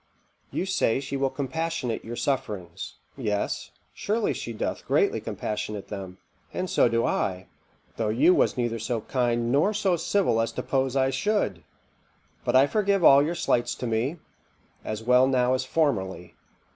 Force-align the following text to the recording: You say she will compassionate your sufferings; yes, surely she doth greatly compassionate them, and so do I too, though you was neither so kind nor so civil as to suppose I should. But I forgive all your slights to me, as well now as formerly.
You 0.49 0.65
say 0.65 0.99
she 0.99 1.15
will 1.15 1.29
compassionate 1.29 2.03
your 2.03 2.15
sufferings; 2.15 2.95
yes, 3.15 3.69
surely 3.93 4.33
she 4.33 4.51
doth 4.51 4.87
greatly 4.87 5.21
compassionate 5.21 5.89
them, 5.89 6.17
and 6.51 6.67
so 6.67 6.89
do 6.89 7.05
I 7.05 7.45
too, 7.87 7.93
though 7.97 8.09
you 8.09 8.33
was 8.33 8.57
neither 8.57 8.79
so 8.79 9.01
kind 9.01 9.51
nor 9.51 9.75
so 9.75 9.95
civil 9.97 10.41
as 10.41 10.49
to 10.53 10.63
suppose 10.63 10.95
I 10.95 11.11
should. 11.11 11.63
But 12.43 12.55
I 12.55 12.65
forgive 12.65 13.03
all 13.03 13.21
your 13.21 13.35
slights 13.35 13.75
to 13.75 13.85
me, 13.85 14.17
as 14.83 15.03
well 15.03 15.27
now 15.27 15.53
as 15.53 15.65
formerly. 15.65 16.33